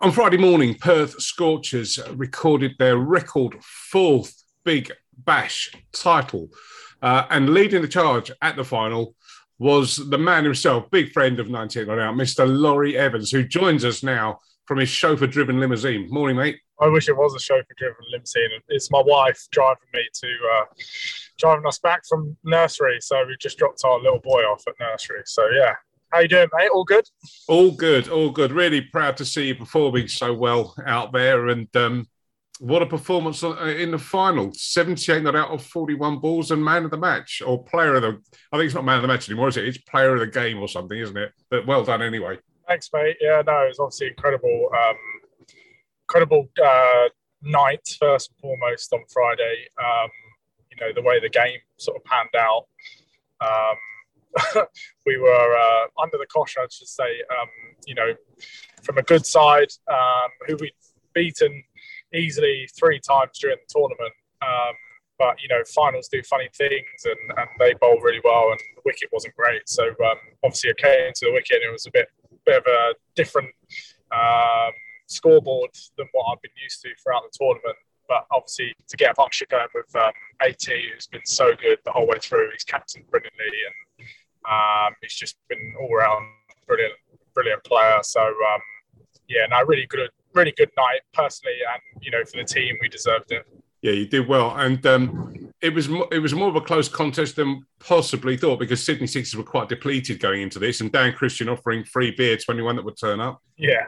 On 0.00 0.12
Friday 0.12 0.36
morning, 0.36 0.76
Perth 0.76 1.20
Scorchers 1.20 1.98
recorded 2.14 2.76
their 2.78 2.98
record 2.98 3.56
fourth 3.64 4.44
Big 4.62 4.92
Bash 5.24 5.72
title. 5.92 6.50
Uh, 7.02 7.24
and 7.30 7.50
leading 7.50 7.82
the 7.82 7.88
charge 7.88 8.30
at 8.40 8.54
the 8.54 8.62
final 8.62 9.16
was 9.58 9.96
the 9.96 10.16
man 10.16 10.44
himself, 10.44 10.88
big 10.92 11.10
friend 11.10 11.40
of 11.40 11.50
19 11.50 11.90
on 11.90 11.98
out, 11.98 12.14
Mr. 12.14 12.46
Laurie 12.46 12.96
Evans, 12.96 13.32
who 13.32 13.42
joins 13.42 13.84
us 13.84 14.04
now 14.04 14.38
from 14.66 14.78
his 14.78 14.88
chauffeur 14.88 15.26
driven 15.26 15.58
limousine. 15.58 16.08
Morning, 16.10 16.36
mate. 16.36 16.60
I 16.80 16.86
wish 16.86 17.08
it 17.08 17.16
was 17.16 17.34
a 17.34 17.40
chauffeur 17.40 17.64
driven 17.76 18.04
limousine. 18.12 18.50
It's 18.68 18.92
my 18.92 19.02
wife 19.04 19.48
driving 19.50 19.88
me 19.92 20.06
to, 20.12 20.28
uh, 20.58 20.64
driving 21.38 21.66
us 21.66 21.80
back 21.80 22.02
from 22.08 22.36
nursery. 22.44 22.98
So 23.00 23.26
we 23.26 23.36
just 23.40 23.58
dropped 23.58 23.80
our 23.84 23.98
little 23.98 24.20
boy 24.20 24.42
off 24.42 24.62
at 24.68 24.74
nursery. 24.78 25.22
So 25.24 25.48
yeah, 25.48 25.74
how 26.12 26.20
you 26.20 26.28
doing, 26.28 26.48
mate? 26.56 26.70
All 26.72 26.84
good? 26.84 27.04
All 27.48 27.70
good, 27.70 28.08
all 28.08 28.30
good. 28.30 28.52
Really 28.52 28.80
proud 28.80 29.16
to 29.18 29.24
see 29.24 29.48
you 29.48 29.54
performing 29.54 30.08
so 30.08 30.32
well 30.34 30.74
out 30.86 31.12
there, 31.12 31.48
and 31.48 31.74
um, 31.76 32.08
what 32.60 32.82
a 32.82 32.86
performance 32.86 33.42
in 33.42 33.90
the 33.90 33.98
final! 33.98 34.52
Seventy-eight 34.54 35.22
not 35.22 35.36
out 35.36 35.50
of 35.50 35.64
forty-one 35.64 36.18
balls, 36.18 36.50
and 36.50 36.64
man 36.64 36.84
of 36.84 36.90
the 36.90 36.96
match 36.96 37.42
or 37.44 37.62
player 37.62 37.94
of 37.94 38.02
the. 38.02 38.20
I 38.52 38.56
think 38.56 38.66
it's 38.66 38.74
not 38.74 38.84
man 38.84 38.96
of 38.96 39.02
the 39.02 39.08
match 39.08 39.28
anymore, 39.28 39.48
is 39.48 39.56
it? 39.56 39.66
It's 39.66 39.78
player 39.78 40.14
of 40.14 40.20
the 40.20 40.26
game 40.26 40.58
or 40.58 40.68
something, 40.68 40.98
isn't 40.98 41.16
it? 41.16 41.32
But 41.50 41.66
well 41.66 41.84
done 41.84 42.02
anyway. 42.02 42.38
Thanks, 42.66 42.90
mate. 42.92 43.16
Yeah, 43.20 43.42
no, 43.46 43.64
it 43.64 43.68
was 43.68 43.78
obviously 43.78 44.08
incredible, 44.08 44.68
um, 44.76 44.96
incredible 46.04 46.48
uh, 46.62 47.08
night 47.42 47.96
first 47.98 48.30
and 48.30 48.38
foremost 48.40 48.92
on 48.92 49.04
Friday. 49.10 49.68
Um, 49.78 50.10
you 50.70 50.76
know 50.80 50.92
the 50.94 51.02
way 51.02 51.20
the 51.20 51.28
game 51.28 51.58
sort 51.76 51.96
of 51.96 52.04
panned 52.04 52.34
out. 52.36 52.66
Um, 53.40 53.76
we 55.06 55.18
were 55.18 55.56
uh, 55.56 56.02
under 56.02 56.18
the 56.18 56.26
cosh, 56.26 56.56
I 56.58 56.66
should 56.70 56.88
say. 56.88 57.22
Um, 57.30 57.48
you 57.86 57.94
know, 57.94 58.14
from 58.82 58.98
a 58.98 59.02
good 59.02 59.26
side, 59.26 59.68
um, 59.90 60.30
who 60.46 60.56
we'd 60.56 60.72
beaten 61.14 61.62
easily 62.14 62.68
three 62.78 63.00
times 63.00 63.38
during 63.38 63.56
the 63.56 63.72
tournament. 63.72 64.14
Um, 64.42 64.74
but 65.18 65.42
you 65.42 65.48
know, 65.48 65.62
finals 65.74 66.08
do 66.08 66.22
funny 66.22 66.48
things, 66.56 67.04
and, 67.04 67.38
and 67.38 67.48
they 67.58 67.74
bowl 67.74 68.00
really 68.00 68.20
well, 68.22 68.50
and 68.50 68.60
the 68.76 68.82
wicket 68.84 69.08
wasn't 69.12 69.34
great. 69.34 69.68
So 69.68 69.88
um, 69.88 70.18
obviously, 70.44 70.70
I 70.70 70.80
came 70.80 71.12
to 71.14 71.26
the 71.26 71.32
wicket, 71.32 71.62
and 71.62 71.70
it 71.70 71.72
was 71.72 71.86
a 71.86 71.90
bit 71.90 72.08
bit 72.46 72.58
of 72.58 72.66
a 72.66 72.94
different 73.16 73.50
um, 74.12 74.72
scoreboard 75.06 75.70
than 75.96 76.06
what 76.12 76.32
I've 76.32 76.42
been 76.42 76.52
used 76.62 76.80
to 76.82 76.90
throughout 77.02 77.22
the 77.24 77.36
tournament 77.36 77.76
but 78.08 78.26
obviously 78.32 78.74
to 78.88 78.96
get 78.96 79.12
a 79.12 79.14
partnership 79.14 79.50
going 79.50 79.68
with 79.74 79.94
um, 79.94 80.12
AT, 80.40 80.64
who's 80.64 81.06
been 81.06 81.24
so 81.24 81.54
good 81.54 81.78
the 81.84 81.92
whole 81.92 82.06
way 82.06 82.18
through, 82.20 82.50
he's 82.52 82.64
captained 82.64 83.08
brilliantly, 83.10 83.44
and 83.44 84.08
um, 84.50 84.94
he's 85.02 85.14
just 85.14 85.36
been 85.48 85.74
all 85.80 85.92
around 85.94 86.26
brilliant, 86.66 86.94
brilliant 87.34 87.64
player. 87.64 87.98
So 88.02 88.20
um, 88.20 88.60
yeah, 89.28 89.46
no, 89.50 89.64
really 89.64 89.86
good, 89.86 90.10
really 90.34 90.52
good 90.56 90.70
night 90.76 91.00
personally, 91.12 91.56
and 91.72 92.04
you 92.04 92.10
know 92.10 92.24
for 92.24 92.36
the 92.36 92.44
team 92.44 92.76
we 92.80 92.88
deserved 92.88 93.32
it. 93.32 93.44
Yeah, 93.82 93.92
you 93.92 94.06
did 94.06 94.26
well, 94.26 94.56
and 94.56 94.84
um, 94.86 95.52
it 95.60 95.74
was 95.74 95.88
it 96.10 96.20
was 96.20 96.34
more 96.34 96.48
of 96.48 96.56
a 96.56 96.60
close 96.60 96.88
contest 96.88 97.36
than 97.36 97.64
possibly 97.78 98.36
thought 98.36 98.58
because 98.58 98.84
Sydney 98.84 99.06
Sixers 99.06 99.36
were 99.36 99.44
quite 99.44 99.68
depleted 99.68 100.20
going 100.20 100.42
into 100.42 100.58
this, 100.58 100.80
and 100.80 100.90
Dan 100.90 101.12
Christian 101.12 101.48
offering 101.48 101.84
free 101.84 102.12
beer 102.16 102.36
to 102.36 102.44
anyone 102.50 102.76
that 102.76 102.84
would 102.84 102.98
turn 102.98 103.20
up. 103.20 103.42
Yeah, 103.56 103.86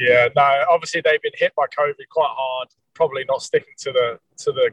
yeah. 0.00 0.28
No, 0.36 0.64
obviously 0.70 1.00
they've 1.02 1.22
been 1.22 1.32
hit 1.34 1.54
by 1.54 1.64
COVID 1.78 2.08
quite 2.10 2.30
hard. 2.30 2.68
Probably 2.94 3.24
not 3.28 3.42
sticking 3.42 3.74
to 3.78 3.92
the 3.92 4.18
to 4.38 4.52
the 4.52 4.70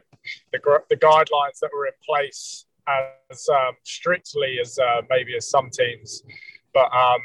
the, 0.52 0.80
the 0.90 0.96
guidelines 0.96 1.58
that 1.60 1.70
were 1.74 1.86
in 1.86 1.92
place 2.04 2.66
as 2.88 3.48
um, 3.48 3.74
strictly 3.84 4.58
as 4.60 4.78
uh, 4.78 5.02
maybe 5.08 5.36
as 5.36 5.48
some 5.48 5.70
teams, 5.70 6.22
but 6.74 6.92
um, 6.94 7.20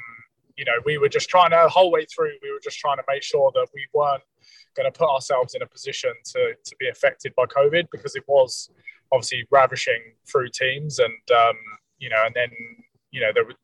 you 0.55 0.66
know 0.66 0.73
we 0.86 0.97
were 0.97 1.09
just 1.09 1.30
trying 1.30 1.52
to 1.52 1.67
whole 1.69 1.91
way 1.91 2.05
through. 2.05 2.31
We 2.41 2.52
were 2.52 2.59
just 2.64 2.80
trying 2.80 2.97
to 2.97 3.03
make 3.08 3.23
sure 3.23 3.52
that 3.55 3.67
we 3.73 3.88
weren't 3.94 4.23
going 4.75 4.91
to 4.91 4.97
put 4.97 5.09
ourselves 5.09 5.55
in 5.55 5.61
a 5.61 5.67
position 5.67 6.11
to 6.33 6.53
to 6.64 6.75
be 6.80 6.89
affected 6.89 7.33
by 7.36 7.45
COVID 7.45 7.88
because 7.91 8.16
it 8.16 8.23
was 8.27 8.69
obviously 9.11 9.45
ravishing 9.52 10.02
through 10.30 10.49
teams, 10.49 10.99
and 10.99 11.31
um, 11.36 11.55
you 11.99 12.10
know, 12.10 12.23
and 12.26 12.36
then 12.36 12.49
you 13.11 13.21
know 13.21 13.31
there 13.33 13.45
were 13.45 13.55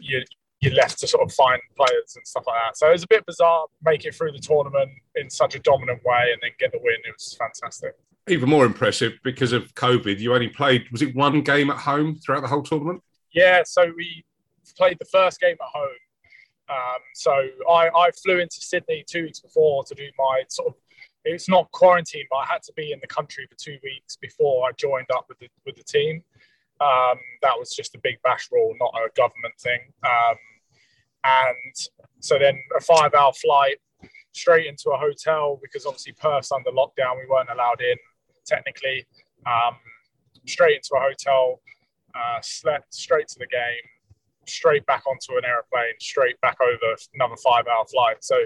you 0.00 0.22
you're 0.60 0.74
left 0.74 0.98
to 0.98 1.06
sort 1.06 1.22
of 1.22 1.32
find 1.32 1.60
players 1.76 2.14
and 2.16 2.26
stuff 2.26 2.42
like 2.48 2.60
that. 2.60 2.76
So 2.76 2.88
it 2.88 2.92
was 2.92 3.04
a 3.04 3.08
bit 3.08 3.24
bizarre, 3.24 3.66
make 3.84 4.04
it 4.04 4.12
through 4.12 4.32
the 4.32 4.40
tournament 4.40 4.90
in 5.14 5.30
such 5.30 5.54
a 5.54 5.60
dominant 5.60 6.00
way 6.04 6.32
and 6.32 6.40
then 6.42 6.50
get 6.58 6.72
the 6.72 6.80
win. 6.82 6.96
It 7.04 7.12
was 7.12 7.36
fantastic 7.38 7.94
even 8.30 8.48
more 8.48 8.64
impressive 8.64 9.14
because 9.22 9.52
of 9.52 9.74
COVID. 9.74 10.18
You 10.18 10.34
only 10.34 10.48
played, 10.48 10.88
was 10.90 11.02
it 11.02 11.14
one 11.14 11.42
game 11.42 11.70
at 11.70 11.76
home 11.76 12.16
throughout 12.16 12.42
the 12.42 12.48
whole 12.48 12.62
tournament? 12.62 13.02
Yeah, 13.32 13.62
so 13.64 13.92
we 13.96 14.24
played 14.76 14.98
the 14.98 15.06
first 15.06 15.40
game 15.40 15.56
at 15.60 15.68
home. 15.72 15.88
Um, 16.70 17.00
so 17.14 17.32
I, 17.70 17.88
I 17.88 18.10
flew 18.22 18.40
into 18.40 18.60
Sydney 18.60 19.04
two 19.08 19.22
weeks 19.22 19.40
before 19.40 19.84
to 19.84 19.94
do 19.94 20.06
my 20.18 20.42
sort 20.48 20.68
of, 20.68 20.74
it's 21.24 21.48
not 21.48 21.70
quarantine, 21.72 22.24
but 22.30 22.36
I 22.36 22.46
had 22.46 22.62
to 22.64 22.72
be 22.74 22.92
in 22.92 22.98
the 23.00 23.06
country 23.06 23.46
for 23.48 23.56
two 23.56 23.78
weeks 23.82 24.16
before 24.16 24.68
I 24.68 24.72
joined 24.72 25.10
up 25.14 25.26
with 25.28 25.38
the, 25.38 25.48
with 25.66 25.76
the 25.76 25.84
team. 25.84 26.22
Um, 26.80 27.18
that 27.42 27.58
was 27.58 27.74
just 27.74 27.94
a 27.94 27.98
big 27.98 28.16
bash 28.22 28.48
rule, 28.52 28.74
not 28.80 28.94
a 28.94 29.08
government 29.16 29.54
thing. 29.58 29.80
Um, 30.04 30.36
and 31.24 31.74
so 32.20 32.38
then 32.38 32.58
a 32.76 32.80
five 32.80 33.14
hour 33.14 33.32
flight 33.32 33.76
straight 34.32 34.66
into 34.66 34.90
a 34.90 34.96
hotel 34.96 35.58
because 35.62 35.86
obviously 35.86 36.12
Perth's 36.12 36.52
under 36.52 36.70
lockdown. 36.70 37.16
We 37.16 37.28
weren't 37.28 37.50
allowed 37.50 37.80
in 37.80 37.96
technically, 38.48 39.06
um, 39.46 39.76
straight 40.46 40.76
into 40.76 40.90
a 40.96 41.00
hotel, 41.00 41.60
uh, 42.14 42.40
slept 42.42 42.94
straight 42.94 43.28
to 43.28 43.38
the 43.38 43.46
game, 43.46 43.84
straight 44.46 44.84
back 44.86 45.02
onto 45.06 45.36
an 45.36 45.44
aeroplane, 45.44 45.94
straight 46.00 46.40
back 46.40 46.56
over 46.60 46.96
another 47.14 47.36
five 47.36 47.66
hour 47.66 47.84
flight. 47.86 48.16
So 48.20 48.36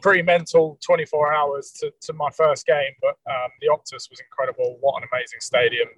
pretty 0.00 0.22
mental 0.22 0.78
24 0.84 1.34
hours 1.34 1.72
to, 1.80 1.92
to 2.02 2.12
my 2.14 2.30
first 2.30 2.66
game, 2.66 2.92
but 3.00 3.16
um, 3.30 3.50
the 3.60 3.68
Optus 3.68 4.10
was 4.10 4.20
incredible. 4.20 4.78
What 4.80 5.02
an 5.02 5.08
amazing 5.12 5.40
stadium. 5.40 5.88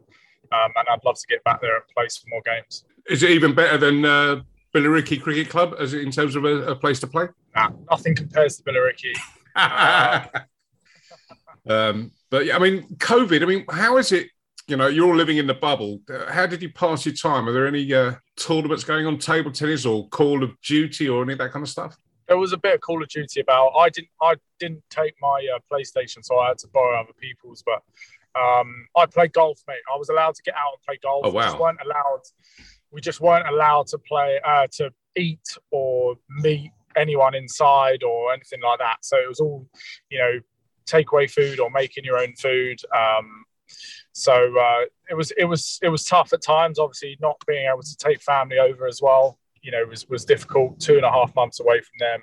Um, 0.52 0.72
and 0.76 0.86
I'd 0.90 1.04
love 1.04 1.16
to 1.16 1.26
get 1.28 1.42
back 1.44 1.60
there 1.60 1.76
and 1.76 1.84
play 1.96 2.06
some 2.08 2.28
more 2.30 2.42
games. 2.44 2.84
Is 3.08 3.22
it 3.22 3.30
even 3.30 3.54
better 3.54 3.78
than 3.78 4.04
uh, 4.04 4.42
Billericay 4.74 5.22
Cricket 5.22 5.48
Club 5.48 5.74
as 5.78 5.94
in 5.94 6.10
terms 6.10 6.36
of 6.36 6.44
a, 6.44 6.72
a 6.72 6.76
place 6.76 7.00
to 7.00 7.06
play? 7.06 7.28
Nah, 7.54 7.70
nothing 7.90 8.14
compares 8.14 8.58
to 8.58 8.62
Billericay. 8.64 9.14
um, 11.68 12.10
but 12.34 12.46
yeah, 12.46 12.56
I 12.56 12.58
mean, 12.58 12.82
COVID. 12.96 13.42
I 13.42 13.46
mean, 13.46 13.64
how 13.70 13.96
is 13.96 14.10
it? 14.10 14.28
You 14.66 14.76
know, 14.76 14.88
you're 14.88 15.06
all 15.06 15.14
living 15.14 15.36
in 15.36 15.46
the 15.46 15.54
bubble. 15.54 16.00
Uh, 16.12 16.32
how 16.32 16.46
did 16.46 16.62
you 16.62 16.72
pass 16.72 17.06
your 17.06 17.14
time? 17.14 17.48
Are 17.48 17.52
there 17.52 17.68
any 17.68 17.94
uh, 17.94 18.14
tournaments 18.34 18.82
going 18.82 19.06
on, 19.06 19.18
table 19.18 19.52
tennis 19.52 19.86
or 19.86 20.08
Call 20.08 20.42
of 20.42 20.60
Duty 20.60 21.08
or 21.08 21.22
any 21.22 21.34
of 21.34 21.38
that 21.38 21.52
kind 21.52 21.62
of 21.62 21.68
stuff? 21.68 21.96
There 22.26 22.36
was 22.36 22.52
a 22.52 22.56
bit 22.56 22.74
of 22.74 22.80
Call 22.80 23.00
of 23.00 23.08
Duty 23.08 23.38
about. 23.38 23.68
I 23.78 23.88
didn't. 23.88 24.08
I 24.20 24.34
didn't 24.58 24.82
take 24.90 25.14
my 25.22 25.46
uh, 25.54 25.60
PlayStation, 25.72 26.24
so 26.24 26.36
I 26.40 26.48
had 26.48 26.58
to 26.58 26.68
borrow 26.74 27.00
other 27.00 27.12
people's. 27.20 27.62
But 27.64 27.84
um, 28.40 28.88
I 28.96 29.06
played 29.06 29.32
golf, 29.32 29.62
mate. 29.68 29.76
I 29.94 29.96
was 29.96 30.08
allowed 30.08 30.34
to 30.34 30.42
get 30.42 30.54
out 30.56 30.72
and 30.72 30.82
play 30.84 30.98
golf. 31.00 31.26
Oh 31.26 31.30
wow! 31.30 31.40
We 31.40 31.46
just 31.46 31.60
weren't 31.60 31.78
allowed. 31.84 32.22
We 32.90 33.00
just 33.00 33.20
weren't 33.20 33.46
allowed 33.46 33.86
to 33.88 33.98
play 33.98 34.40
uh, 34.44 34.66
to 34.72 34.92
eat 35.14 35.56
or 35.70 36.16
meet 36.40 36.72
anyone 36.96 37.36
inside 37.36 38.02
or 38.02 38.32
anything 38.32 38.60
like 38.60 38.80
that. 38.80 38.96
So 39.02 39.18
it 39.18 39.28
was 39.28 39.38
all, 39.38 39.68
you 40.10 40.18
know, 40.18 40.40
takeaway 40.86 41.30
food 41.30 41.60
or 41.60 41.70
making 41.70 42.04
your 42.04 42.18
own 42.18 42.34
food. 42.34 42.80
Um, 42.94 43.44
so 44.12 44.56
uh, 44.58 44.84
it 45.10 45.14
was 45.14 45.32
it 45.32 45.44
was 45.44 45.78
it 45.82 45.88
was 45.88 46.04
tough 46.04 46.32
at 46.32 46.42
times. 46.42 46.78
Obviously, 46.78 47.16
not 47.20 47.36
being 47.46 47.66
able 47.66 47.82
to 47.82 47.96
take 47.96 48.22
family 48.22 48.58
over 48.58 48.86
as 48.86 49.00
well, 49.02 49.38
you 49.62 49.72
know, 49.72 49.84
was 49.88 50.08
was 50.08 50.24
difficult. 50.24 50.78
Two 50.80 50.96
and 50.96 51.04
a 51.04 51.10
half 51.10 51.34
months 51.34 51.60
away 51.60 51.80
from 51.80 51.98
them 51.98 52.20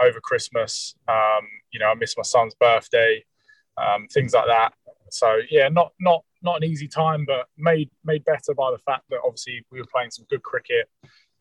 over 0.00 0.20
Christmas. 0.20 0.94
Um, 1.08 1.46
you 1.72 1.80
know, 1.80 1.86
I 1.86 1.94
missed 1.94 2.16
my 2.16 2.22
son's 2.22 2.54
birthday, 2.54 3.24
um, 3.76 4.06
things 4.08 4.34
like 4.34 4.46
that. 4.46 4.74
So 5.10 5.40
yeah, 5.50 5.68
not 5.68 5.92
not 6.00 6.24
not 6.42 6.56
an 6.56 6.64
easy 6.64 6.88
time, 6.88 7.24
but 7.26 7.46
made 7.56 7.90
made 8.04 8.24
better 8.24 8.54
by 8.54 8.70
the 8.70 8.78
fact 8.78 9.04
that 9.10 9.20
obviously 9.24 9.64
we 9.70 9.80
were 9.80 9.86
playing 9.92 10.10
some 10.10 10.26
good 10.28 10.42
cricket. 10.42 10.88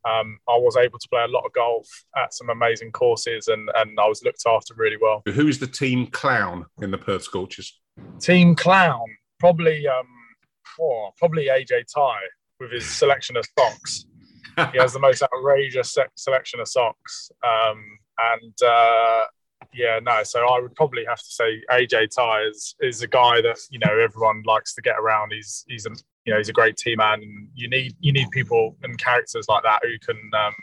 Um, 0.05 0.39
I 0.47 0.57
was 0.57 0.77
able 0.77 0.97
to 0.97 1.09
play 1.09 1.23
a 1.23 1.27
lot 1.27 1.45
of 1.45 1.53
golf 1.53 1.87
at 2.15 2.33
some 2.33 2.49
amazing 2.49 2.91
courses, 2.91 3.47
and 3.47 3.69
and 3.75 3.99
I 3.99 4.07
was 4.07 4.23
looked 4.23 4.43
after 4.47 4.73
really 4.75 4.97
well. 4.99 5.21
Who 5.25 5.47
is 5.47 5.59
the 5.59 5.67
team 5.67 6.07
clown 6.07 6.66
in 6.81 6.91
the 6.91 6.97
Perth 6.97 7.23
Scorchers? 7.23 7.79
Team 8.19 8.55
clown, 8.55 9.05
probably 9.40 9.87
um, 9.87 10.07
oh, 10.79 11.11
probably 11.17 11.47
AJ 11.47 11.85
Tye 11.93 12.28
with 12.59 12.72
his 12.72 12.85
selection 12.85 13.37
of 13.37 13.46
socks. 13.57 14.05
he 14.72 14.78
has 14.78 14.93
the 14.93 14.99
most 14.99 15.23
outrageous 15.23 15.97
selection 16.16 16.59
of 16.59 16.67
socks, 16.67 17.31
um, 17.43 17.84
and 18.17 18.53
uh, 18.66 19.23
yeah, 19.73 19.99
no. 20.02 20.23
So 20.23 20.47
I 20.47 20.59
would 20.59 20.75
probably 20.75 21.05
have 21.05 21.19
to 21.19 21.31
say 21.31 21.61
AJ 21.72 22.16
Tye 22.16 22.43
is 22.49 22.75
is 22.79 23.02
a 23.02 23.07
guy 23.07 23.41
that 23.41 23.57
you 23.69 23.79
know 23.79 23.99
everyone 23.99 24.43
likes 24.45 24.73
to 24.75 24.81
get 24.81 24.95
around. 24.97 25.31
He's 25.34 25.66
he's 25.67 25.85
a 25.85 25.91
you 26.25 26.33
know 26.33 26.37
he's 26.37 26.49
a 26.49 26.53
great 26.53 26.77
team 26.77 26.97
man. 26.97 27.49
You 27.55 27.69
need 27.69 27.95
you 27.99 28.11
need 28.11 28.29
people 28.31 28.75
and 28.83 28.97
characters 28.97 29.45
like 29.47 29.63
that 29.63 29.81
who 29.83 29.97
can 29.99 30.17
um, 30.37 30.53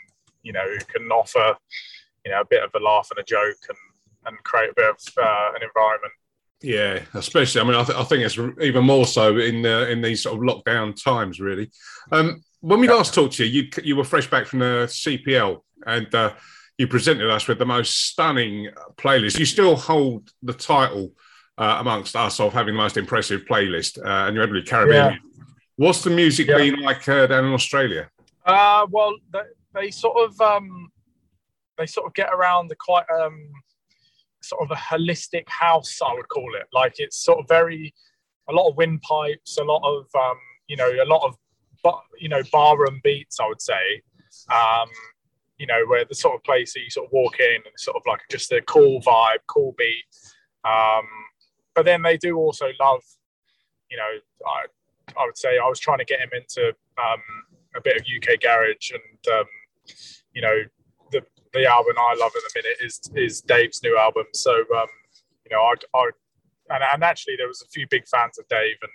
you 0.43 0.53
know 0.53 0.65
who 0.67 0.79
can 0.85 1.09
offer 1.11 1.55
you 2.25 2.31
know 2.31 2.41
a 2.41 2.45
bit 2.45 2.63
of 2.63 2.71
a 2.75 2.79
laugh 2.79 3.09
and 3.11 3.19
a 3.19 3.23
joke 3.23 3.57
and 3.69 3.77
and 4.25 4.43
create 4.43 4.71
a 4.71 4.73
bit 4.75 4.89
of 4.89 4.97
uh, 5.17 5.51
an 5.55 5.63
environment. 5.63 6.13
Yeah, 6.61 7.03
especially. 7.13 7.61
I 7.61 7.63
mean, 7.63 7.75
I, 7.75 7.83
th- 7.83 7.97
I 7.97 8.03
think 8.03 8.23
it's 8.23 8.37
even 8.61 8.83
more 8.83 9.05
so 9.05 9.37
in 9.37 9.65
uh, 9.65 9.81
in 9.81 10.01
these 10.01 10.23
sort 10.23 10.35
of 10.37 10.41
lockdown 10.41 11.01
times. 11.01 11.39
Really, 11.39 11.69
um, 12.11 12.43
when 12.61 12.79
we 12.79 12.87
last 12.87 13.13
talked 13.13 13.35
to 13.35 13.45
you, 13.45 13.63
you 13.63 13.83
you 13.83 13.95
were 13.95 14.03
fresh 14.03 14.29
back 14.29 14.47
from 14.47 14.59
the 14.59 14.85
CPL, 14.87 15.61
and 15.85 16.13
uh, 16.15 16.33
you 16.77 16.87
presented 16.87 17.29
us 17.29 17.47
with 17.47 17.59
the 17.59 17.65
most 17.65 18.07
stunning 18.07 18.69
playlist. 18.97 19.37
You 19.37 19.45
still 19.45 19.75
hold 19.75 20.31
the 20.41 20.53
title 20.53 21.13
uh, 21.57 21.77
amongst 21.79 22.15
us 22.15 22.39
of 22.39 22.53
having 22.53 22.73
the 22.73 22.81
most 22.81 22.97
impressive 22.97 23.45
playlist, 23.45 23.99
uh, 23.99 24.27
and 24.27 24.35
you're 24.35 24.43
able 24.43 24.55
to 24.55 24.67
Caribbean. 24.67 25.13
Yeah. 25.13 25.17
What's 25.77 26.03
the 26.03 26.09
music 26.09 26.47
yeah. 26.47 26.57
been 26.57 26.79
like 26.81 27.07
uh, 27.07 27.27
down 27.27 27.45
in 27.45 27.53
Australia? 27.53 28.09
Uh, 28.45 28.87
well, 28.89 29.13
they, 29.31 29.39
they 29.73 29.91
sort 29.91 30.17
of 30.27 30.41
um, 30.41 30.91
they 31.77 31.85
sort 31.85 32.07
of 32.07 32.13
get 32.15 32.29
around 32.33 32.67
the 32.67 32.75
quite 32.75 33.05
um, 33.09 33.51
sort 34.41 34.63
of 34.63 34.71
a 34.71 34.79
holistic 34.79 35.47
house, 35.47 35.99
I 36.03 36.13
would 36.13 36.27
call 36.29 36.55
it. 36.55 36.67
Like 36.73 36.95
it's 36.97 37.23
sort 37.23 37.39
of 37.39 37.47
very 37.47 37.93
a 38.49 38.53
lot 38.53 38.69
of 38.69 38.75
windpipes, 38.75 39.57
a 39.59 39.63
lot 39.63 39.83
of 39.83 40.07
um, 40.15 40.37
you 40.67 40.77
know, 40.77 40.89
a 40.89 41.05
lot 41.05 41.23
of 41.23 41.35
you 42.19 42.27
know 42.27 42.41
barroom 42.51 42.99
beats, 43.03 43.39
I 43.39 43.47
would 43.47 43.61
say. 43.61 44.01
Um, 44.51 44.89
you 45.59 45.67
know, 45.67 45.83
where 45.87 46.05
the 46.05 46.15
sort 46.15 46.35
of 46.35 46.43
place 46.43 46.73
that 46.73 46.81
you 46.81 46.89
sort 46.89 47.07
of 47.07 47.11
walk 47.11 47.39
in 47.39 47.55
and 47.55 47.73
sort 47.77 47.97
of 47.97 48.03
like 48.07 48.21
just 48.29 48.51
a 48.51 48.61
cool 48.61 49.01
vibe, 49.01 49.39
cool 49.47 49.73
beat. 49.77 50.03
Um, 50.63 51.05
but 51.75 51.85
then 51.85 52.01
they 52.01 52.17
do 52.17 52.37
also 52.37 52.67
love, 52.79 53.03
you 53.89 53.97
know, 53.97 54.19
I 55.19 55.25
would 55.25 55.37
say 55.37 55.57
I 55.57 55.67
was 55.67 55.79
trying 55.79 55.99
to 55.99 56.05
get 56.05 56.19
him 56.19 56.29
into 56.33 56.69
um, 56.97 57.21
a 57.75 57.81
bit 57.81 57.97
of 57.97 58.03
UK 58.03 58.41
garage, 58.41 58.91
and 58.91 59.37
um, 59.39 59.45
you 60.33 60.41
know, 60.41 60.63
the 61.11 61.23
the 61.53 61.65
album 61.65 61.95
I 61.97 62.15
love 62.19 62.31
at 62.35 62.41
the 62.53 62.61
minute 62.61 62.77
is 62.81 62.99
is 63.15 63.41
Dave's 63.41 63.81
new 63.83 63.97
album. 63.97 64.25
So 64.33 64.51
um, 64.51 64.87
you 65.45 65.55
know, 65.55 65.61
I, 65.61 65.73
I 65.97 66.09
and, 66.69 66.83
and 66.93 67.03
actually 67.03 67.35
there 67.37 67.47
was 67.47 67.61
a 67.61 67.67
few 67.67 67.87
big 67.89 68.07
fans 68.07 68.37
of 68.37 68.47
Dave 68.47 68.75
and 68.81 68.91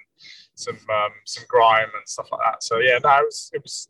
some 0.54 0.78
um, 0.90 1.10
some 1.24 1.44
grime 1.48 1.88
and 1.94 2.06
stuff 2.06 2.28
like 2.30 2.40
that. 2.44 2.62
So 2.62 2.78
yeah, 2.78 2.98
no, 3.02 3.10
it 3.18 3.24
was 3.24 3.50
it 3.54 3.62
was 3.62 3.88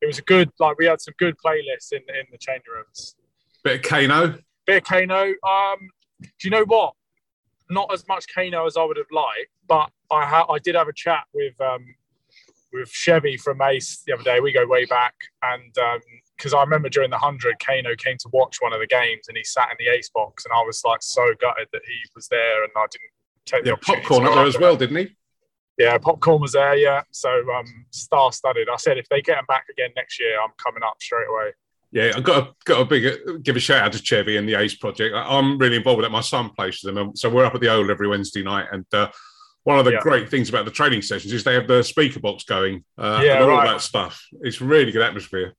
it 0.00 0.06
was 0.06 0.18
a 0.18 0.22
good 0.22 0.50
like 0.58 0.78
we 0.78 0.86
had 0.86 1.00
some 1.00 1.14
good 1.18 1.36
playlists 1.44 1.92
in 1.92 2.00
in 2.08 2.26
the 2.30 2.38
change 2.38 2.64
rooms. 2.72 3.16
Bit 3.62 3.76
of 3.76 3.82
Kano. 3.82 4.38
Bit 4.66 4.78
of 4.78 4.84
Kano. 4.84 5.22
Um, 5.22 5.78
do 6.20 6.28
you 6.44 6.50
know 6.50 6.64
what? 6.64 6.94
Not 7.68 7.92
as 7.92 8.06
much 8.08 8.26
Kano 8.34 8.66
as 8.66 8.76
I 8.76 8.84
would 8.84 8.96
have 8.96 9.10
liked, 9.12 9.50
but 9.68 9.90
I 10.10 10.26
ha- 10.26 10.46
I 10.48 10.58
did 10.58 10.74
have 10.74 10.88
a 10.88 10.92
chat 10.92 11.24
with 11.32 11.60
um, 11.60 11.84
with 12.72 12.90
Chevy 12.90 13.36
from 13.36 13.60
Ace 13.62 14.02
the 14.06 14.12
other 14.12 14.22
day. 14.22 14.40
We 14.40 14.52
go 14.52 14.66
way 14.66 14.84
back, 14.84 15.14
and 15.42 15.74
because 16.36 16.52
um, 16.52 16.58
I 16.58 16.62
remember 16.62 16.88
during 16.88 17.10
the 17.10 17.18
hundred, 17.18 17.58
Kano 17.58 17.94
came 17.96 18.16
to 18.18 18.28
watch 18.32 18.58
one 18.60 18.72
of 18.72 18.80
the 18.80 18.86
games, 18.86 19.28
and 19.28 19.36
he 19.36 19.44
sat 19.44 19.68
in 19.70 19.76
the 19.84 19.92
Ace 19.92 20.10
box, 20.10 20.44
and 20.44 20.52
I 20.52 20.62
was 20.62 20.82
like 20.84 21.02
so 21.02 21.32
gutted 21.40 21.68
that 21.72 21.82
he 21.86 21.96
was 22.14 22.28
there, 22.28 22.64
and 22.64 22.72
I 22.76 22.86
didn't 22.90 23.10
take 23.46 23.64
the 23.64 23.76
popcorn 23.76 24.26
up 24.26 24.34
there 24.34 24.46
as 24.46 24.58
well, 24.58 24.76
didn't 24.76 24.96
he? 24.96 25.16
Yeah, 25.78 25.96
popcorn 25.98 26.42
was 26.42 26.52
there. 26.52 26.76
Yeah, 26.76 27.02
so 27.10 27.30
um, 27.52 27.86
star 27.90 28.32
studded. 28.32 28.68
I 28.68 28.76
said 28.76 28.98
if 28.98 29.08
they 29.08 29.22
get 29.22 29.38
him 29.38 29.46
back 29.48 29.66
again 29.70 29.90
next 29.96 30.20
year, 30.20 30.38
I'm 30.40 30.50
coming 30.62 30.82
up 30.82 30.96
straight 31.00 31.28
away. 31.28 31.52
Yeah, 31.92 32.12
I've 32.14 32.22
got 32.22 32.48
a, 32.48 32.54
got 32.64 32.80
a 32.82 32.84
big 32.84 33.42
give 33.42 33.56
a 33.56 33.60
shout 33.60 33.82
out 33.82 33.92
to 33.92 33.98
Chevy 33.98 34.36
and 34.36 34.48
the 34.48 34.54
Ace 34.54 34.76
Project. 34.76 35.14
I'm 35.16 35.58
really 35.58 35.76
involved 35.76 35.98
with 35.98 36.04
that. 36.04 36.12
My 36.12 36.20
son 36.20 36.50
plays 36.50 36.80
with 36.84 36.94
them, 36.94 37.16
so 37.16 37.28
we're 37.28 37.44
up 37.44 37.54
at 37.54 37.60
the 37.60 37.72
Old 37.72 37.90
every 37.90 38.06
Wednesday 38.06 38.44
night. 38.44 38.66
And 38.70 38.84
uh, 38.92 39.08
one 39.64 39.78
of 39.78 39.84
the 39.84 39.92
yeah. 39.92 40.00
great 40.00 40.30
things 40.30 40.48
about 40.48 40.64
the 40.64 40.70
training 40.70 41.02
sessions 41.02 41.32
is 41.32 41.44
they 41.44 41.54
have 41.54 41.68
the 41.68 41.82
speaker 41.82 42.20
box 42.20 42.44
going, 42.44 42.84
uh, 42.98 43.20
yeah, 43.24 43.34
and 43.34 43.44
all 43.44 43.50
right. 43.50 43.66
that 43.66 43.80
stuff. 43.80 44.26
It's 44.40 44.60
really 44.60 44.92
good 44.92 45.02
atmosphere. 45.02 45.54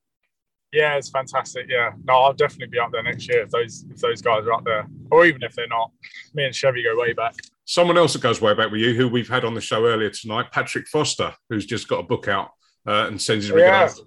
Yeah, 0.74 0.96
it's 0.96 1.10
fantastic. 1.10 1.66
Yeah, 1.70 1.92
no, 2.06 2.14
I'll 2.14 2.34
definitely 2.34 2.68
be 2.68 2.80
up 2.80 2.92
there 2.92 3.04
next 3.04 3.28
year 3.28 3.44
if 3.44 3.50
those 3.50 3.86
if 3.90 3.98
those 3.98 4.22
guys 4.22 4.46
are 4.46 4.54
up 4.54 4.64
there, 4.64 4.88
or 5.12 5.26
even 5.26 5.44
if 5.44 5.54
they're 5.54 5.68
not. 5.68 5.92
Me 6.34 6.46
and 6.46 6.56
Chevy 6.56 6.84
go 6.84 6.98
way 6.98 7.14
back. 7.14 7.36
Someone 7.66 7.98
else 7.98 8.14
that 8.14 8.22
goes 8.22 8.42
way 8.42 8.54
back 8.54 8.72
with 8.72 8.82
you, 8.82 8.94
who 8.94 9.08
we've 9.08 9.30
had 9.30 9.46
on 9.46 9.54
the 9.54 9.62
show 9.62 9.86
earlier 9.86 10.10
tonight, 10.10 10.52
Patrick 10.52 10.88
Foster, 10.88 11.34
who's 11.50 11.66
just 11.66 11.88
got 11.88 12.00
a 12.00 12.04
book 12.04 12.28
out 12.28 12.52
uh, 12.88 13.08
and 13.08 13.22
sends 13.22 13.46
his 13.46 13.52
regards. 13.52 14.02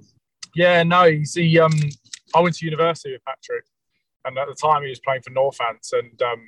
Yeah. 0.54 0.78
yeah, 0.78 0.82
no, 0.82 1.10
he's 1.10 1.34
he. 1.34 1.58
Um, 1.58 1.72
I 2.34 2.40
went 2.40 2.56
to 2.56 2.64
university 2.64 3.12
with 3.12 3.24
Patrick, 3.24 3.64
and 4.24 4.36
at 4.38 4.48
the 4.48 4.54
time 4.54 4.82
he 4.82 4.88
was 4.88 5.00
playing 5.00 5.22
for 5.22 5.30
Northants, 5.30 5.92
and 5.92 6.20
um, 6.22 6.42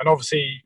and 0.00 0.08
obviously, 0.08 0.62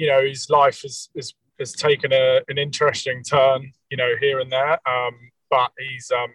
you 0.00 0.06
know, 0.06 0.24
his 0.24 0.48
life 0.48 0.80
has 0.80 1.10
has, 1.14 1.34
has 1.58 1.72
taken 1.72 2.10
a, 2.12 2.40
an 2.48 2.56
interesting 2.56 3.22
turn, 3.22 3.70
you 3.90 3.98
know, 3.98 4.14
here 4.18 4.40
and 4.40 4.50
there. 4.50 4.72
Um, 4.88 5.14
but 5.50 5.72
he's 5.78 6.10
um, 6.10 6.32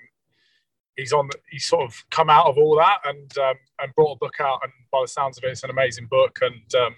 he's 0.95 1.11
on 1.11 1.29
he's 1.49 1.65
sort 1.65 1.83
of 1.83 2.05
come 2.11 2.29
out 2.29 2.45
of 2.45 2.59
all 2.59 2.77
that 2.77 2.99
and 3.05 3.37
um, 3.39 3.55
and 3.79 3.95
brought 3.95 4.13
a 4.13 4.17
book 4.17 4.35
out. 4.39 4.59
And 4.61 4.71
by 4.91 4.99
the 5.01 5.07
sounds 5.07 5.39
of 5.39 5.43
it 5.45 5.49
it's 5.49 5.63
an 5.63 5.71
amazing 5.71 6.05
book. 6.11 6.37
And 6.41 6.75
um, 6.75 6.95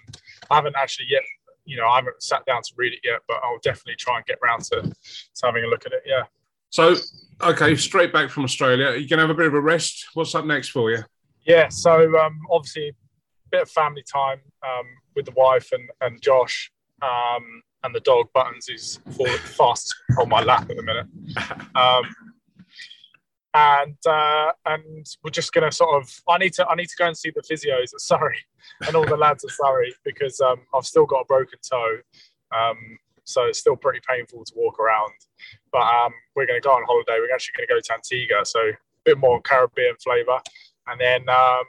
I 0.50 0.56
haven't 0.56 0.76
actually 0.76 1.06
yet 1.08 1.22
you 1.64 1.78
know 1.78 1.88
I 1.88 1.96
haven't 1.96 2.22
sat 2.22 2.44
down 2.44 2.60
to 2.62 2.72
read 2.76 2.92
it 2.92 3.00
yet 3.02 3.20
but 3.26 3.38
I'll 3.42 3.60
definitely 3.62 3.96
try 3.96 4.18
and 4.18 4.26
get 4.26 4.38
around 4.44 4.64
to, 4.64 4.82
to 4.82 5.42
having 5.42 5.64
a 5.64 5.68
look 5.68 5.86
at 5.86 5.92
it. 5.92 6.02
Yeah. 6.04 6.24
So 6.68 6.96
okay 7.42 7.74
straight 7.76 8.12
back 8.12 8.28
from 8.28 8.44
Australia. 8.44 8.94
You 8.94 9.08
can 9.08 9.18
have 9.18 9.30
a 9.30 9.34
bit 9.34 9.46
of 9.46 9.54
a 9.54 9.60
rest? 9.60 10.04
What's 10.12 10.34
up 10.34 10.44
next 10.44 10.68
for 10.68 10.90
you? 10.90 11.02
Yeah 11.46 11.68
so 11.70 12.14
um, 12.18 12.40
obviously 12.50 12.94
bit 13.50 13.62
of 13.62 13.70
family 13.70 14.04
time 14.10 14.40
um, 14.62 14.86
with 15.14 15.26
the 15.26 15.32
wife 15.32 15.70
and, 15.72 15.88
and 16.00 16.20
Josh 16.22 16.70
um, 17.02 17.62
and 17.84 17.94
the 17.94 18.00
dog 18.00 18.26
Buttons 18.34 18.66
who's 18.66 19.00
fast 19.56 19.94
on 20.18 20.28
my 20.28 20.42
lap 20.42 20.68
at 20.70 20.76
the 20.76 20.82
minute 20.82 21.06
um, 21.74 22.04
and 23.54 23.96
uh, 24.06 24.52
and 24.66 25.06
we're 25.22 25.30
just 25.30 25.52
gonna 25.52 25.72
sort 25.72 26.02
of 26.02 26.10
I 26.28 26.38
need 26.38 26.52
to 26.54 26.66
I 26.66 26.74
need 26.74 26.88
to 26.88 26.96
go 26.98 27.06
and 27.06 27.16
see 27.16 27.30
the 27.30 27.42
physios 27.42 27.94
at 27.94 28.00
Surrey 28.00 28.38
and 28.86 28.94
all 28.94 29.06
the 29.06 29.16
lads 29.16 29.44
at 29.44 29.50
Surrey 29.50 29.94
because 30.04 30.40
um, 30.40 30.60
I've 30.74 30.84
still 30.84 31.06
got 31.06 31.20
a 31.20 31.24
broken 31.24 31.58
toe, 31.68 31.98
um, 32.56 32.76
so 33.24 33.44
it's 33.44 33.58
still 33.58 33.76
pretty 33.76 34.00
painful 34.08 34.44
to 34.44 34.52
walk 34.56 34.78
around. 34.78 35.12
But 35.72 35.82
um, 35.82 36.12
we're 36.36 36.46
gonna 36.46 36.60
go 36.60 36.72
on 36.72 36.84
holiday. 36.84 37.18
We're 37.20 37.34
actually 37.34 37.54
gonna 37.56 37.78
go 37.78 37.80
to 37.80 37.94
Antigua, 37.94 38.44
so 38.44 38.60
a 38.60 38.72
bit 39.04 39.18
more 39.18 39.40
Caribbean 39.40 39.94
flavour, 40.02 40.40
and 40.86 41.00
then 41.00 41.28
um, 41.28 41.64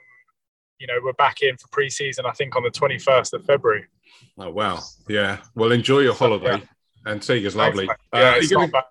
you 0.79 0.87
know 0.87 0.95
we're 1.03 1.13
back 1.13 1.41
in 1.41 1.57
for 1.57 1.67
pre-season. 1.71 2.25
I 2.25 2.31
think 2.31 2.55
on 2.55 2.63
the 2.63 2.69
twenty 2.69 2.97
first 2.97 3.33
of 3.33 3.45
February. 3.45 3.85
Oh 4.37 4.49
wow, 4.49 4.79
yeah. 5.07 5.39
Well, 5.55 5.71
enjoy 5.71 5.99
your 5.99 6.15
holiday. 6.15 6.57
Yeah. 6.57 7.11
Antigua's 7.11 7.55
lovely. 7.55 7.87
Thanks, 7.87 8.51
uh, 8.51 8.57
yeah, 8.57 8.81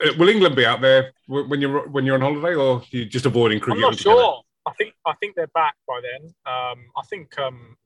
uh, 0.00 0.12
will 0.18 0.28
England 0.28 0.56
be 0.56 0.66
out 0.66 0.80
there 0.80 1.12
when 1.26 1.60
you're 1.60 1.88
when 1.88 2.04
you're 2.04 2.14
on 2.14 2.20
holiday, 2.20 2.54
or 2.54 2.82
you 2.90 3.04
just 3.04 3.26
avoiding 3.26 3.60
cricket? 3.60 3.84
I'm 3.84 3.90
not 3.90 3.98
sure. 3.98 4.42
I 4.66 4.72
think 4.74 4.94
I 5.06 5.12
think 5.20 5.34
they're 5.36 5.46
back 5.48 5.74
by 5.86 6.00
then. 6.02 6.34
Um, 6.46 6.84
I 6.96 7.02
think 7.08 7.38
um, 7.38 7.76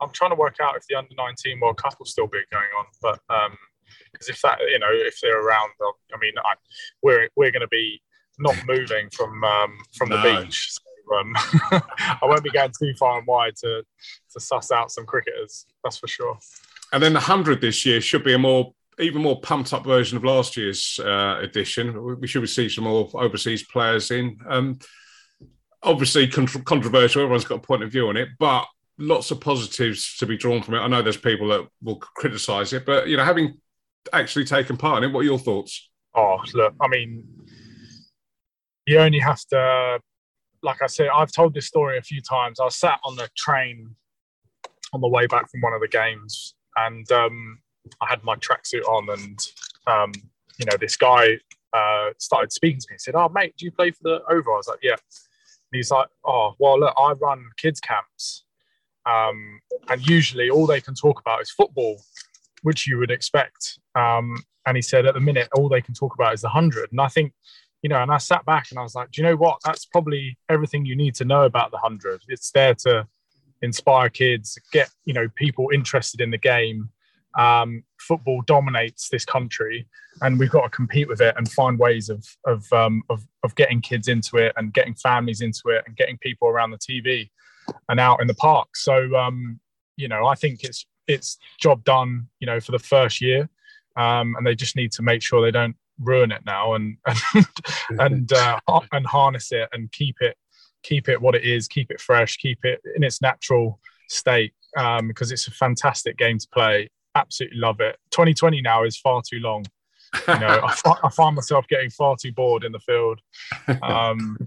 I'm 0.00 0.10
trying 0.10 0.30
to 0.30 0.36
work 0.36 0.56
out 0.60 0.76
if 0.76 0.86
the 0.86 0.94
under 0.94 1.14
19 1.16 1.60
World 1.60 1.76
Cup 1.76 1.98
will 1.98 2.06
still 2.06 2.26
be 2.26 2.40
going 2.52 2.68
on, 2.78 2.86
but 3.02 3.20
because 4.12 4.28
um, 4.28 4.34
if 4.34 4.40
that 4.42 4.58
you 4.60 4.78
know 4.78 4.90
if 4.90 5.20
they're 5.20 5.44
around, 5.46 5.70
I 6.14 6.18
mean, 6.18 6.32
I, 6.38 6.54
we're 7.02 7.28
we're 7.36 7.50
going 7.50 7.62
to 7.62 7.68
be 7.68 8.00
not 8.38 8.56
moving 8.66 9.08
from 9.10 9.42
um, 9.44 9.78
from 9.94 10.10
no. 10.10 10.16
the 10.16 10.42
beach. 10.42 10.72
So, 10.72 10.82
um, 11.12 11.32
I 11.36 12.18
won't 12.22 12.44
be 12.44 12.50
going 12.50 12.72
too 12.78 12.94
far 12.98 13.18
and 13.18 13.26
wide 13.26 13.56
to 13.56 13.82
to 14.32 14.40
suss 14.40 14.70
out 14.70 14.90
some 14.90 15.06
cricketers. 15.06 15.66
That's 15.84 15.98
for 15.98 16.08
sure. 16.08 16.38
And 16.92 17.02
then 17.02 17.12
the 17.12 17.20
hundred 17.20 17.60
this 17.60 17.84
year 17.84 18.00
should 18.00 18.24
be 18.24 18.34
a 18.34 18.38
more 18.38 18.72
even 19.00 19.22
more 19.22 19.40
pumped 19.40 19.72
up 19.72 19.84
version 19.84 20.16
of 20.16 20.24
last 20.24 20.56
year's 20.56 20.98
uh, 21.02 21.38
edition. 21.40 22.20
We 22.20 22.26
should 22.26 22.48
see 22.48 22.68
some 22.68 22.84
more 22.84 23.08
overseas 23.14 23.62
players 23.64 24.10
in. 24.10 24.38
Um, 24.48 24.78
obviously, 25.82 26.26
controversial. 26.26 27.22
Everyone's 27.22 27.44
got 27.44 27.58
a 27.58 27.66
point 27.66 27.84
of 27.84 27.92
view 27.92 28.08
on 28.08 28.16
it, 28.16 28.30
but 28.38 28.66
lots 28.98 29.30
of 29.30 29.40
positives 29.40 30.16
to 30.16 30.26
be 30.26 30.36
drawn 30.36 30.62
from 30.62 30.74
it. 30.74 30.80
I 30.80 30.88
know 30.88 31.02
there's 31.02 31.16
people 31.16 31.48
that 31.48 31.66
will 31.82 31.96
criticise 31.96 32.72
it, 32.72 32.84
but 32.84 33.08
you 33.08 33.16
know, 33.16 33.24
having 33.24 33.60
actually 34.12 34.44
taken 34.44 34.76
part 34.76 35.02
in 35.02 35.10
it, 35.10 35.12
what 35.12 35.20
are 35.20 35.24
your 35.24 35.38
thoughts? 35.38 35.88
Oh, 36.14 36.38
look, 36.54 36.74
I 36.80 36.88
mean, 36.88 37.24
you 38.86 38.98
only 38.98 39.20
have 39.20 39.40
to, 39.50 40.00
like 40.62 40.82
I 40.82 40.86
said, 40.86 41.08
I've 41.14 41.32
told 41.32 41.54
this 41.54 41.66
story 41.66 41.98
a 41.98 42.02
few 42.02 42.20
times. 42.20 42.60
I 42.60 42.68
sat 42.68 42.98
on 43.04 43.16
the 43.16 43.28
train 43.36 43.94
on 44.92 45.00
the 45.00 45.08
way 45.08 45.26
back 45.26 45.50
from 45.50 45.60
one 45.60 45.72
of 45.72 45.80
the 45.80 45.88
games, 45.88 46.54
and 46.76 47.10
um, 47.12 47.58
I 48.00 48.06
had 48.08 48.24
my 48.24 48.36
tracksuit 48.36 48.84
on, 48.84 49.08
and 49.10 49.38
um, 49.86 50.12
you 50.58 50.66
know, 50.66 50.76
this 50.78 50.96
guy 50.96 51.38
uh, 51.72 52.10
started 52.18 52.52
speaking 52.52 52.80
to 52.80 52.86
me. 52.90 52.94
He 52.94 52.98
said, 52.98 53.14
"Oh, 53.14 53.28
mate, 53.28 53.54
do 53.56 53.64
you 53.64 53.72
play 53.72 53.90
for 53.90 54.02
the 54.02 54.20
Over?" 54.30 54.52
I 54.52 54.56
was 54.56 54.68
like, 54.68 54.80
"Yeah." 54.82 54.92
And 54.92 55.76
he's 55.76 55.90
like, 55.90 56.08
"Oh, 56.24 56.54
well, 56.58 56.80
look, 56.80 56.94
I 56.98 57.12
run 57.12 57.44
kids 57.56 57.80
camps, 57.80 58.44
um, 59.06 59.60
and 59.88 60.06
usually 60.06 60.50
all 60.50 60.66
they 60.66 60.80
can 60.80 60.94
talk 60.94 61.20
about 61.20 61.42
is 61.42 61.50
football, 61.50 62.00
which 62.62 62.86
you 62.86 62.98
would 62.98 63.10
expect." 63.10 63.78
Um, 63.94 64.42
and 64.66 64.76
he 64.76 64.82
said, 64.82 65.06
"At 65.06 65.14
the 65.14 65.20
minute, 65.20 65.48
all 65.54 65.68
they 65.68 65.82
can 65.82 65.94
talk 65.94 66.14
about 66.14 66.34
is 66.34 66.42
the 66.42 66.48
hundred. 66.48 66.90
And 66.90 67.00
I 67.00 67.08
think, 67.08 67.32
you 67.82 67.88
know, 67.88 68.02
and 68.02 68.10
I 68.10 68.18
sat 68.18 68.44
back 68.44 68.66
and 68.70 68.78
I 68.78 68.82
was 68.82 68.94
like, 68.94 69.10
"Do 69.10 69.22
you 69.22 69.28
know 69.28 69.36
what? 69.36 69.58
That's 69.64 69.86
probably 69.86 70.36
everything 70.48 70.84
you 70.84 70.96
need 70.96 71.14
to 71.16 71.24
know 71.24 71.44
about 71.44 71.70
the 71.70 71.78
hundred. 71.78 72.22
It's 72.28 72.50
there 72.50 72.74
to." 72.86 73.06
inspire 73.60 74.08
kids 74.08 74.56
get 74.70 74.88
you 75.04 75.12
know 75.12 75.26
people 75.34 75.68
interested 75.74 76.20
in 76.20 76.30
the 76.30 76.38
game 76.38 76.88
um, 77.38 77.84
football 77.98 78.42
dominates 78.42 79.08
this 79.08 79.24
country, 79.24 79.86
and 80.22 80.38
we've 80.38 80.50
got 80.50 80.62
to 80.62 80.68
compete 80.70 81.08
with 81.08 81.20
it 81.20 81.34
and 81.36 81.50
find 81.50 81.78
ways 81.78 82.08
of 82.08 82.26
of, 82.46 82.70
um, 82.72 83.02
of 83.08 83.26
of 83.44 83.54
getting 83.54 83.80
kids 83.80 84.08
into 84.08 84.36
it 84.36 84.52
and 84.56 84.74
getting 84.74 84.94
families 84.94 85.40
into 85.40 85.68
it 85.68 85.84
and 85.86 85.96
getting 85.96 86.18
people 86.18 86.48
around 86.48 86.70
the 86.70 86.78
TV 86.78 87.30
and 87.88 88.00
out 88.00 88.20
in 88.20 88.26
the 88.26 88.34
park. 88.34 88.68
So 88.76 89.14
um, 89.16 89.60
you 89.96 90.08
know, 90.08 90.26
I 90.26 90.34
think 90.34 90.64
it's 90.64 90.86
it's 91.06 91.38
job 91.60 91.84
done. 91.84 92.28
You 92.40 92.46
know, 92.46 92.60
for 92.60 92.72
the 92.72 92.78
first 92.78 93.20
year, 93.20 93.48
um, 93.96 94.34
and 94.36 94.46
they 94.46 94.54
just 94.54 94.76
need 94.76 94.92
to 94.92 95.02
make 95.02 95.22
sure 95.22 95.40
they 95.40 95.50
don't 95.50 95.76
ruin 96.00 96.32
it 96.32 96.42
now 96.46 96.74
and 96.74 96.96
and 97.34 97.46
and, 97.90 98.32
uh, 98.32 98.60
and 98.92 99.06
harness 99.06 99.52
it 99.52 99.68
and 99.72 99.90
keep 99.92 100.16
it 100.20 100.36
keep 100.82 101.08
it 101.08 101.20
what 101.20 101.34
it 101.34 101.44
is, 101.44 101.68
keep 101.68 101.90
it 101.90 102.00
fresh, 102.00 102.36
keep 102.36 102.64
it 102.64 102.80
in 102.96 103.02
its 103.02 103.20
natural 103.20 103.78
state 104.08 104.52
um, 104.76 105.08
because 105.08 105.32
it's 105.32 105.46
a 105.46 105.50
fantastic 105.50 106.16
game 106.16 106.38
to 106.38 106.48
play. 106.48 106.88
Absolutely 107.14 107.58
love 107.58 107.80
it. 107.80 107.96
2020 108.10 108.62
now 108.62 108.84
is 108.84 108.96
far 108.96 109.22
too 109.28 109.40
long. 109.40 109.64
You 110.26 110.38
know, 110.38 110.60
I, 110.62 110.74
I, 111.04 111.10
find 111.10 111.36
myself 111.36 111.66
getting 111.68 111.90
far 111.90 112.16
too 112.20 112.32
bored 112.32 112.64
in 112.64 112.72
the 112.72 112.78
field. 112.78 113.20
Um, 113.82 114.38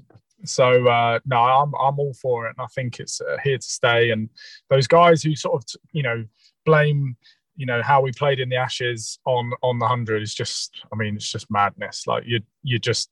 so 0.44 0.88
uh, 0.88 1.20
no, 1.26 1.38
I'm 1.38 1.72
I'm 1.80 2.00
all 2.00 2.14
for 2.14 2.48
it, 2.48 2.56
and 2.58 2.64
I 2.64 2.68
think 2.74 3.00
it's 3.00 3.22
uh, 3.22 3.38
here 3.44 3.60
to 3.60 3.64
stay. 3.64 4.10
And 4.10 4.30
those 4.70 4.88
guys 4.88 5.22
who 5.22 5.36
sort 5.36 5.62
of 5.62 5.82
you 5.92 6.02
know 6.02 6.26
blame 6.66 7.16
you 7.62 7.68
know 7.68 7.84
how 7.84 8.02
we 8.02 8.12
played 8.12 8.40
in 8.40 8.50
the 8.50 8.56
Ashes 8.56 9.20
on 9.26 9.52
on 9.62 9.78
the 9.78 9.88
hundred 9.88 10.24
is 10.24 10.34
just, 10.34 10.84
I 10.92 10.96
mean, 10.96 11.16
it's 11.16 11.32
just 11.32 11.46
madness. 11.52 12.08
Like 12.08 12.24
you 12.26 12.40
you 12.64 12.80
just 12.80 13.12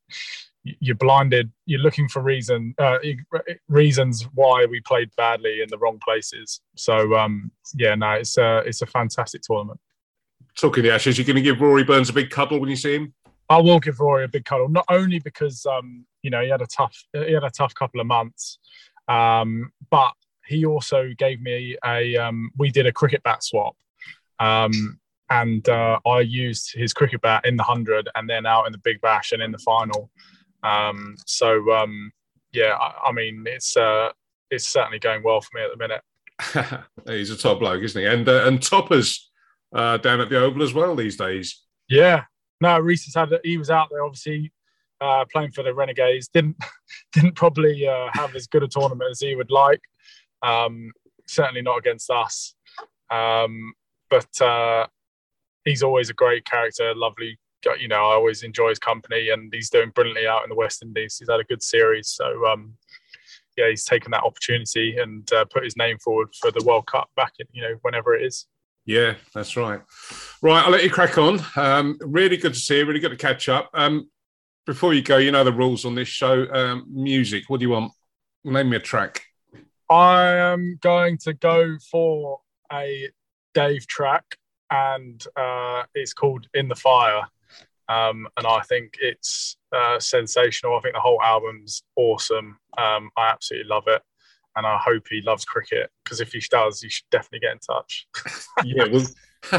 you're 0.64 0.96
blinded. 0.96 1.52
You're 1.68 1.82
looking 1.82 2.08
for 2.10 2.24
reason 2.24 2.74
uh, 2.80 2.98
reasons 3.68 4.28
why 4.34 4.66
we 4.66 4.82
played 4.82 5.12
badly 5.16 5.62
in 5.62 5.70
the 5.70 5.78
wrong 5.78 6.00
places. 6.04 6.62
So 6.76 7.16
um, 7.16 7.52
yeah, 7.76 7.94
no, 7.94 8.14
it's 8.14 8.40
a 8.40 8.64
it's 8.66 8.82
a 8.82 8.88
fantastic 8.88 9.44
tournament. 9.44 9.80
Talking 10.56 10.82
the 10.82 10.96
Ashes, 10.96 11.20
you're 11.20 11.28
going 11.28 11.36
to 11.36 11.44
give 11.44 11.62
Rory 11.62 11.84
Burns 11.84 12.10
a 12.10 12.14
big 12.14 12.32
cuddle 12.32 12.60
when 12.60 12.72
you 12.72 12.76
see 12.76 12.96
him. 12.96 13.14
I 13.52 13.58
will 13.58 13.80
give 13.80 14.00
Rory 14.00 14.24
a 14.24 14.28
big 14.28 14.46
cuddle, 14.46 14.68
not 14.68 14.86
only 14.90 15.20
because 15.20 15.64
um, 15.68 16.08
you 16.24 16.32
know 16.32 16.42
he 16.42 16.50
had 16.50 16.64
a 16.64 16.68
tough 16.68 16.98
he 17.14 17.34
had 17.34 17.44
a 17.44 17.52
tough 17.52 17.76
couple 17.76 18.02
of 18.02 18.08
months, 18.08 18.58
um, 19.08 19.72
but 19.92 20.14
he 20.48 20.66
also 20.66 21.12
gave 21.20 21.40
me 21.40 21.78
a 21.86 22.18
um, 22.18 22.50
we 22.58 22.72
did 22.72 22.88
a 22.88 22.92
cricket 22.92 23.22
bat 23.22 23.44
swap. 23.44 23.76
Um, 24.40 25.00
and 25.30 25.68
uh, 25.70 26.00
I 26.08 26.22
used 26.22 26.74
his 26.74 26.94
cricket 26.94 27.22
bat 27.22 27.46
in 27.46 27.56
the 27.56 27.64
hundred, 27.64 28.10
and 28.16 28.30
then 28.30 28.46
out 28.46 28.66
in 28.66 28.72
the 28.72 28.80
Big 28.80 29.00
Bash 29.02 29.32
and 29.32 29.42
in 29.42 29.52
the 29.52 29.60
final. 29.60 30.10
Um, 30.64 31.16
so 31.26 31.72
um, 31.72 32.12
yeah, 32.52 32.76
I, 32.80 33.10
I, 33.10 33.12
mean 33.12 33.44
it's 33.48 33.78
uh, 33.78 34.10
it's 34.50 34.68
certainly 34.68 35.00
going 35.00 35.24
well 35.24 35.42
for 35.42 35.58
me 35.58 35.64
at 35.64 35.72
the 35.72 35.78
minute. 35.78 36.86
He's 37.08 37.30
a 37.30 37.38
top 37.38 37.60
bloke, 37.60 37.84
isn't 37.84 38.02
he? 38.02 38.08
And 38.08 38.28
uh, 38.28 38.46
and 38.46 38.62
toppers 38.62 39.30
uh, 39.74 39.98
down 39.98 40.20
at 40.20 40.30
the 40.30 40.40
Oval 40.40 40.64
as 40.64 40.74
well 40.74 40.96
these 40.96 41.18
days. 41.18 41.64
Yeah, 41.88 42.24
no, 42.62 42.80
Reece 42.80 43.06
has 43.06 43.16
had 43.16 43.40
he 43.44 43.58
was 43.58 43.70
out 43.70 43.90
there 43.92 44.04
obviously 44.04 44.52
uh, 45.02 45.26
playing 45.32 45.52
for 45.52 45.64
the 45.64 45.74
Renegades. 45.74 46.28
Didn't 46.28 46.58
didn't 47.14 47.36
probably 47.36 47.88
uh, 47.88 48.08
have 48.14 48.36
as 48.36 48.48
good 48.48 48.64
a 48.64 48.68
tournament 48.68 49.12
as 49.12 49.20
he 49.20 49.36
would 49.36 49.52
like. 49.52 49.82
Um, 50.42 50.92
certainly 51.28 51.62
not 51.62 51.78
against 51.78 52.10
us. 52.10 52.56
Um, 53.12 53.74
but 54.10 54.42
uh, 54.42 54.88
he's 55.66 55.84
always 55.84 56.10
a 56.10 56.14
great 56.14 56.46
character, 56.46 56.94
lovely 56.96 57.38
you 57.80 57.88
know, 57.88 57.96
I 57.96 58.14
always 58.14 58.44
enjoy 58.44 58.70
his 58.70 58.80
company, 58.80 59.30
and 59.30 59.54
he's 59.54 59.70
doing 59.70 59.90
brilliantly 59.90 60.28
out 60.28 60.44
in 60.44 60.50
the 60.50 60.56
West 60.56 60.82
Indies. 60.82 61.18
He's 61.20 61.30
had 61.30 61.40
a 61.40 61.44
good 61.44 61.62
series, 61.62 62.08
so 62.08 62.46
um, 62.48 62.74
yeah, 63.58 63.70
he's 63.70 63.86
taken 63.86 64.12
that 64.12 64.24
opportunity 64.24 64.98
and 64.98 65.32
uh, 65.34 65.46
put 65.46 65.64
his 65.64 65.78
name 65.78 65.98
forward 66.00 66.30
for 66.40 66.52
the 66.52 66.64
World 66.64 66.88
Cup 66.88 67.10
back 67.16 67.34
in, 67.40 67.48
you 67.52 67.62
know, 67.62 67.76
whenever 67.82 68.16
it 68.16 68.26
is. 68.26 68.48
Yeah, 68.86 69.16
that's 69.34 69.56
right. 69.58 69.82
Right, 70.42 70.64
I'll 70.64 70.72
let 70.72 70.84
you 70.84 70.90
crack 70.90 71.18
on. 71.18 71.42
Um, 71.56 71.98
really 72.02 72.38
good 72.38 72.54
to 72.54 72.60
see 72.60 72.78
you. 72.78 72.86
Really 72.86 73.00
good 73.00 73.12
to 73.12 73.18
catch 73.18 73.50
up. 73.50 73.70
Um, 73.74 74.10
before 74.66 74.94
you 74.94 75.02
go, 75.02 75.18
you 75.18 75.32
know 75.32 75.44
the 75.44 75.54
rules 75.54 75.86
on 75.86 75.96
this 75.96 76.08
show. 76.08 76.48
Um, 76.52 76.86
music. 76.90 77.46
What 77.48 77.60
do 77.60 77.66
you 77.66 77.72
want? 77.72 77.92
Name 78.44 78.70
me 78.70 78.78
a 78.78 78.80
track. 78.80 79.24
I 79.90 80.28
am 80.36 80.80
going 80.82 81.18
to 81.20 81.34
go 81.34 81.78
for 81.92 82.40
a 82.72 83.10
Dave 83.60 83.86
track, 83.88 84.24
and 84.72 85.22
uh, 85.36 85.84
it's 85.94 86.14
called 86.14 86.48
"In 86.54 86.70
the 86.70 86.76
Fire." 86.76 87.24
Um, 87.90 88.28
and 88.38 88.48
I 88.48 88.62
think 88.62 88.94
it's 89.02 89.58
uh, 89.76 90.00
sensational. 90.00 90.78
I 90.78 90.80
think 90.80 90.96
the 90.96 91.02
whole 91.02 91.22
album's 91.22 91.84
awesome. 91.98 92.58
Um, 92.78 93.10
I 93.18 93.30
absolutely 93.30 93.68
love 93.68 93.84
it, 93.88 94.02
and 94.56 94.66
I 94.66 94.78
hope 94.78 95.08
he 95.10 95.22
loves 95.22 95.44
cricket 95.44 95.90
because 96.04 96.22
if 96.22 96.32
he 96.32 96.42
does, 96.50 96.82
you 96.82 96.90
should 96.90 97.10
definitely 97.12 97.40
get 97.40 97.52
in 97.52 97.60
touch. 97.60 98.08
yeah, 98.64 98.86
we'll, 98.90 99.08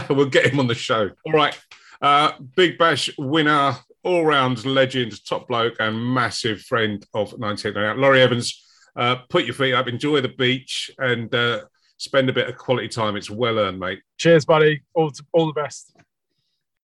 we'll 0.16 0.30
get 0.30 0.46
him 0.46 0.60
on 0.60 0.66
the 0.66 0.74
show. 0.74 1.10
All 1.26 1.32
right, 1.32 1.58
uh, 2.00 2.32
Big 2.56 2.78
Bash 2.78 3.10
winner, 3.18 3.76
all 4.02 4.24
round 4.24 4.64
legend, 4.64 5.22
top 5.26 5.48
bloke, 5.48 5.76
and 5.78 6.14
massive 6.14 6.62
friend 6.62 7.04
of 7.12 7.32
1998. 7.34 8.00
Laurie 8.00 8.22
Evans, 8.22 8.64
uh, 8.96 9.16
put 9.28 9.44
your 9.44 9.54
feet 9.54 9.74
up, 9.74 9.88
enjoy 9.88 10.22
the 10.22 10.28
beach, 10.28 10.90
and 10.98 11.34
uh, 11.34 11.64
spend 12.00 12.30
a 12.30 12.32
bit 12.32 12.48
of 12.48 12.56
quality 12.56 12.88
time. 12.88 13.14
It's 13.14 13.30
well 13.30 13.58
earned, 13.58 13.78
mate. 13.78 14.00
Cheers, 14.16 14.46
buddy. 14.46 14.82
All, 14.94 15.12
all 15.32 15.46
the 15.46 15.52
best. 15.52 15.94